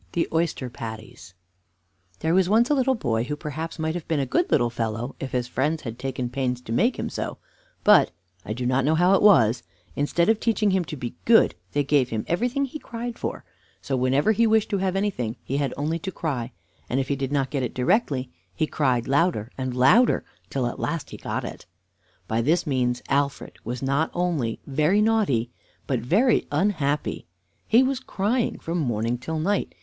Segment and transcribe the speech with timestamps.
[0.13, 1.35] THE OYSTER PATTIES
[2.21, 5.15] There was once a little boy who perhaps might have been a good little fellow
[5.19, 7.37] if his friends had taken pains to make him so;
[7.83, 8.09] but
[8.43, 9.61] I do not know how it was
[9.95, 13.45] instead of teaching him to be good, they gave him everything he cried for;
[13.79, 16.51] so, whenever he wished to have anything, he had only to cry,
[16.89, 20.79] and if he did not get it directly, he cried louder and louder till at
[20.79, 21.67] last he got it.
[22.27, 25.51] By this means Alfred was not only very naughty,
[25.85, 27.27] but very unhappy.
[27.67, 29.75] He was crying from morning till night.